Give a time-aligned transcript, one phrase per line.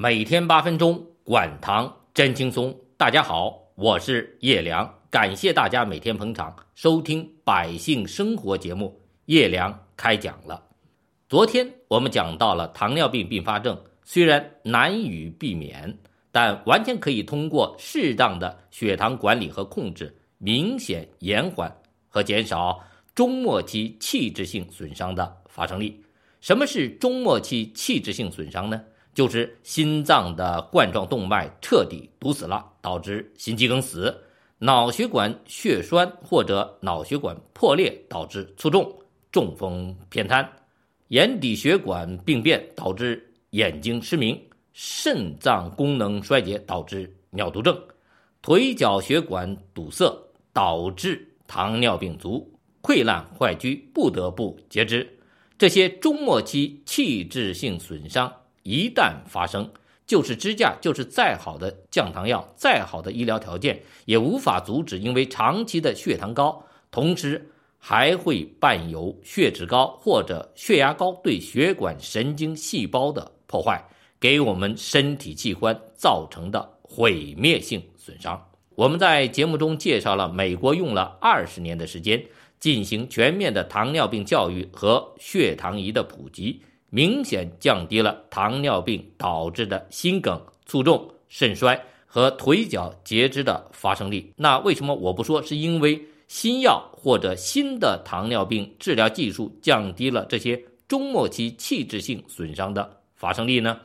[0.00, 2.72] 每天八分钟，管糖真轻松。
[2.96, 8.96] 大家好，我是叶良，感谢大家每天捧场收听《百姓生活》节目。
[9.24, 10.62] 叶良开讲了。
[11.28, 15.98] 昨天我们讲到了糖尿病并发症，虽然难以避免，
[16.30, 21.76] 但完全可以通过适当的血糖管理和控制，明显延缓
[22.06, 22.80] 和减少
[23.16, 26.00] 中末期器质性损伤的发生率。
[26.40, 28.80] 什么是中末期器质性损伤呢？
[29.18, 34.14] 就是心脏的冠状动脉彻底堵死了，导致心肌梗死；
[34.58, 38.96] 脑血管血栓或者脑血管破裂导致卒中、
[39.32, 40.44] 中风、偏瘫；
[41.08, 44.36] 眼底血管病变导致眼睛失明；
[44.72, 47.74] 肾脏功能衰竭导致尿毒症；
[48.40, 50.16] 腿脚血管堵塞
[50.52, 52.48] 导致糖尿病足；
[52.80, 55.18] 溃烂坏疽不得不截肢。
[55.58, 58.32] 这些中末期器质性损伤。
[58.68, 59.66] 一旦发生，
[60.06, 64.98] 就是支架，就是再好的降糖药，再好的医疗条件，也无法阻止。
[64.98, 73.82] 因为长期的血糖高，同时还会伴有血脂高或者血压高对血管神经细胞的破坏，
[74.20, 78.38] 给我们身体器官造成的毁灭性损伤。
[78.74, 82.22] 我们在节目中介绍了美国用了二十年的时间
[82.60, 86.60] 进行全面的糖尿病教育和血糖仪的普及。
[86.90, 94.32] 明显降低了糖尿病导致的心梗、卒中、肾衰和腿脚截肢的发生率。
[94.36, 103.78] 那为什么我不说是因为新药或者新的糖尿病治疗技术降低了这些中末期器质性损伤的发生率呢？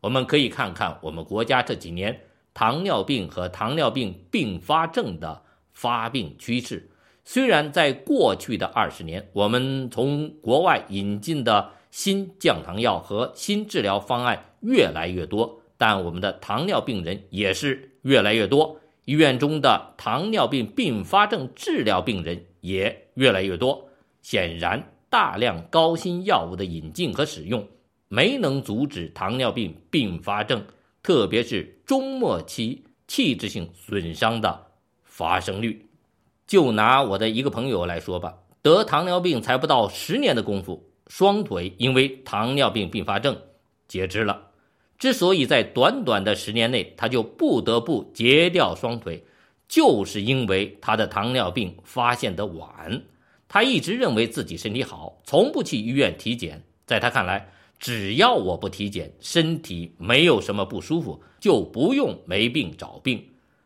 [0.00, 2.18] 我们可以看看我们国家这几年
[2.54, 6.88] 糖尿病和糖尿病并发症的发病趋势。
[7.24, 23.88] 虽然在过去的二十年，我们从国外引进的新降糖药和新治疗方案越来越多，但我们的糖尿病人也是越来越多，医院中的糖尿病并发症治疗病人也越来越多。
[24.22, 27.66] 显然，大量高新药物的引进和使用
[28.06, 30.64] 没能阻止糖尿病并发症，
[31.02, 34.66] 特别是中末期器质性损伤的
[35.02, 35.88] 发生率。
[36.46, 40.84] 就拿我的一个朋友来说吧，得糖尿病才不到十年的功夫。
[41.08, 43.36] 双腿因为糖尿病并发症
[43.88, 44.50] 截肢了，
[44.98, 49.24] 之所以在短短的十年内他就不得不截掉双腿，
[49.66, 53.02] 就是因为他的糖尿病发现的晚。
[53.48, 56.62] 他一直认为自己身体好，从不去医院体检。
[56.84, 63.24] 在他看来，只要我不体检，身体没有什么不舒服，就不用没病找病。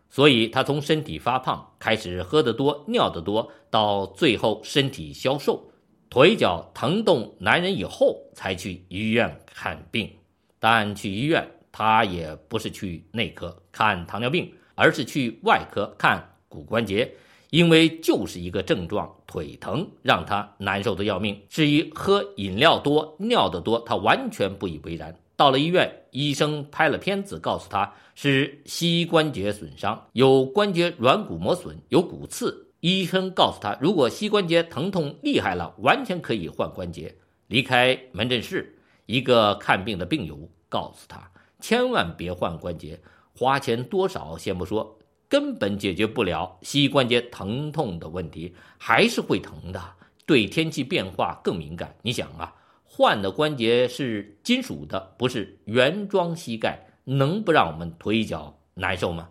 [0.09, 5.72] 所以，他从身体发胖开始，喝得多、尿得多，到最后身体消瘦。
[6.13, 10.11] 腿脚疼痛难忍以后，才去医院看病。
[10.59, 11.43] 但去医院，
[11.73, 17.11] 他也不是去内科看糖尿病，而是去外科看骨关节，
[17.49, 21.41] 因为就是一个症状——腿疼，让他难受的要命。
[21.49, 25.19] 至于喝饮料多、尿得多，他完全不以为然。
[25.35, 32.69] 到了医院，医生拍了片子，告诉他是膝关节损伤，有关节软骨磨损，有骨刺。
[32.83, 37.15] 医生告诉他，如果膝关节疼痛厉害了，完全可以换关节。
[37.47, 38.77] 离开门诊室，
[39.07, 42.99] 一个看病的病友告诉他，千万别换关节，
[43.39, 44.99] 花钱多少先不说，
[45.29, 49.81] 根本解决不了膝关节疼痛的问题，还是会疼的。
[50.27, 51.95] 对天气变化更敏感。
[52.03, 59.29] 你想啊，换的关节是金属的，不是原装膝盖，能不让我们腿脚难受吗？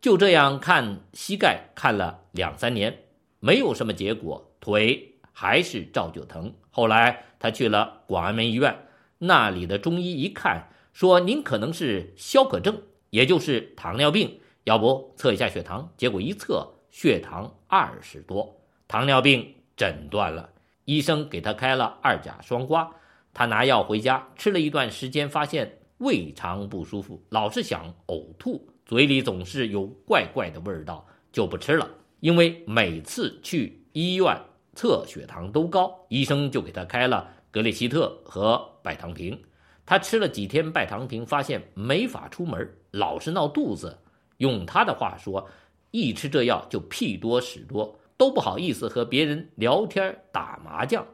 [0.00, 2.98] 就这样看膝盖看了两三年，
[3.40, 6.54] 没有什么结果，腿还是照旧疼。
[6.70, 8.86] 后来他去了广安门医院，
[9.18, 15.92] 那里的中医一看，说您可能是消渴症，也就是糖尿病，要不测一下血糖？
[15.96, 20.50] 结果一测，血糖二十多，糖尿病诊断了。
[20.84, 22.88] 医生给他开了二甲双胍，
[23.34, 28.68] 他拿药回家吃了一段时间，发现胃肠不舒服，老是想呕吐。
[28.88, 31.86] 嘴里总是有怪怪的味道，就不吃了。
[32.20, 34.34] 因为每次去医院
[34.74, 39.38] 测血糖都高，医生就给他开了格列西特和拜糖平。
[39.84, 43.98] 他吃了几天拜糖平，发现没法出门，老是闹肚子。
[44.38, 45.46] 用他的话说，
[45.90, 51.06] 一吃这药就屁多屎多，都不好意思和别人聊天打麻将。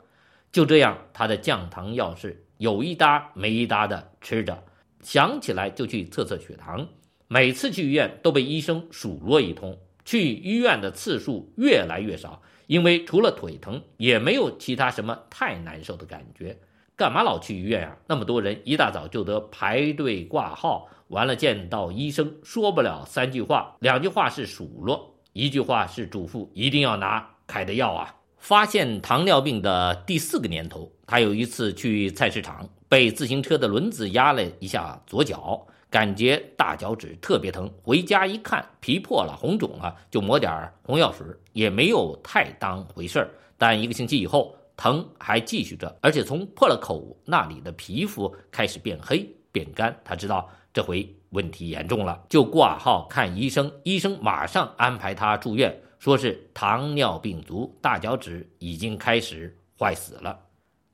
[0.52, 4.62] 就这样，他的降糖药是有一搭没一搭的吃着，
[5.00, 6.86] 想起来就去测测血糖。
[7.34, 16.56] 每次去医院都被医生数落一通，去医院的次数越来越少，因为除了腿疼，也没有其他什么太难受的感觉。
[16.94, 17.96] 干嘛老去医院呀？
[18.06, 28.14] 那么多人一大早就得排队挂号，完了见到医生说不了三句话，两句话是数落，一句话是嘱咐一定要拿开的药啊。
[28.38, 37.72] 发现糖尿病的第四个年头，他有一次去菜市场，被自行车的轮子压了一下左脚，感觉大脚趾特别疼。
[37.80, 43.30] 回家一看，皮破了，红肿了，就抹点红药水，也没有太当回事儿。
[43.56, 49.96] 但一个星期以后，疼还继续着，而且从破了口那里的皮肤开始变黑变干。
[50.04, 53.70] 他知道这回问题严重了，就挂号看医生。
[53.84, 60.36] 医生马上安排他住院，说是糖尿病足，大脚趾已经开始坏死了。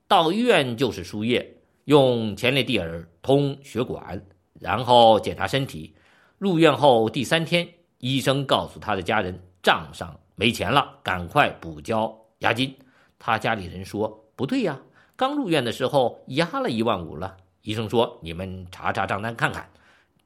[0.06, 1.56] 到医院就是输液，
[1.87, 4.23] 用前列地尔通血管，
[4.61, 5.97] 然后检查身体。
[6.39, 7.69] 入院后第三天，
[7.99, 12.73] 医生告诉他的家人，账上没钱了，赶快补交押金。
[13.19, 14.81] 他家里人说不对呀，
[15.17, 17.37] 刚入院的时候压了一万五了。
[17.62, 19.69] 医生说你们查查账单看看。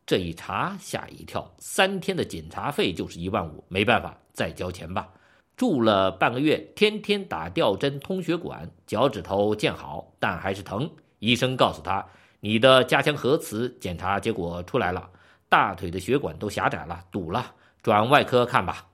[0.07, 5.09] 这一查吓一跳，三天的检查费就是一万五，没办法再交钱吧。
[5.57, 10.91] 住了半个月，天天打吊针通血管，脚趾头见好，但还是疼。
[11.21, 12.07] 医生告诉他，
[12.45, 15.09] 你的加强核磁检查结果出来了，
[15.49, 18.87] 大腿的血管都狭窄了，堵了，转外科看吧。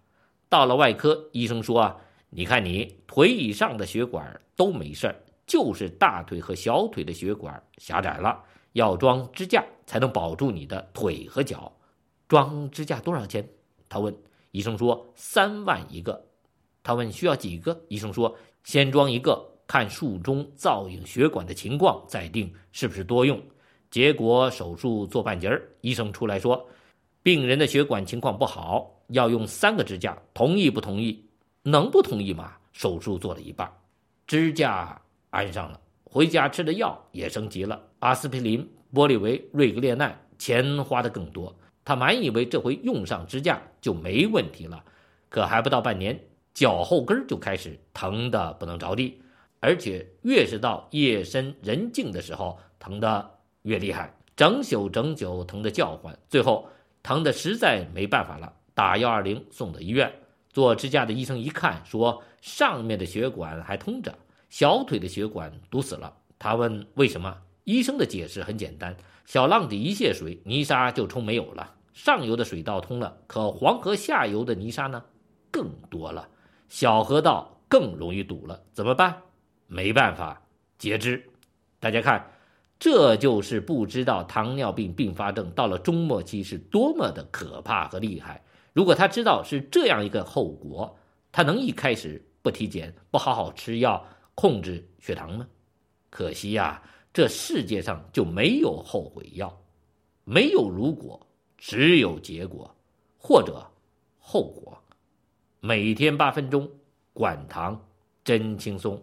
[0.49, 1.97] 到了外科，医生说啊。
[2.29, 5.12] 你看，你腿以上的血管都没事，
[5.49, 8.41] 就是大腿和小腿的血管狭窄了，
[8.75, 11.73] 要装支架才能保住你的腿和脚。
[12.29, 13.49] 装支架多少钱？
[13.88, 14.17] 他问。
[14.52, 16.25] 医生说三万一个。
[16.85, 17.81] 他问需要几个？
[17.88, 23.41] 医生说先装一个，看术中造影血管的情况，再定是不是多用。
[23.89, 26.69] 结果手术做半截儿，医生出来说，
[27.23, 31.25] 病人的血管情况不好，要用三个支架，同意不同意？
[31.63, 32.55] 能不同意吗？
[32.73, 33.73] 手术做了一半，
[34.27, 35.01] 支架
[35.31, 41.55] 安上了，回家吃的药也升级了，阿司匹林、玻利维、瑞格列奈，钱花的更多。
[41.85, 44.83] 他满以为这回用上支架就没问题了，
[45.29, 46.21] 可还不到半年，
[46.55, 49.23] 脚后跟就开始疼的不能着地，
[49.61, 53.31] 而且越是到夜深人静的时候，疼得
[53.62, 56.67] 越厉害，整宿整宿疼得叫唤，最后
[57.03, 60.12] 疼得实在没办法了，打幺二零送到医院。
[60.53, 64.12] 做支架的医生一看，说上面的血管还通着，
[64.49, 66.12] 小腿的血管堵死了。
[66.39, 67.37] 他问为什么？
[67.65, 68.97] 医生的解释很简单：
[69.27, 75.05] 小浪底一泄水，泥沙就冲没有了；上游的水道通了，可黄河下游的泥沙呢，
[75.53, 76.29] 更多了，
[76.69, 78.61] 小河道更容易堵了。
[78.73, 79.23] 怎么办？
[79.73, 80.43] 没办法，
[80.79, 81.25] 截肢。
[81.79, 82.29] 大家看，
[82.77, 88.43] 这就是不知道糖尿病并发症到了中末期是多么的可怕和厉害。
[88.73, 90.99] 如果他知道是这样一个后果，
[91.31, 95.47] 他能一开始不体检、不好好吃药控制血糖吗？
[96.11, 96.83] 可惜呀，
[97.13, 99.57] 这世界上就没有后悔药，
[100.25, 101.25] 没有如果，
[101.57, 102.75] 只有结果，
[103.17, 103.65] 或者
[104.19, 104.77] 后果。
[105.61, 106.69] 每天八分钟，
[107.13, 107.81] 管糖
[108.25, 109.01] 真轻松。